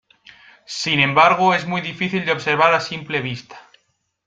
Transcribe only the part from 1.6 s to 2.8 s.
muy difícil de observar a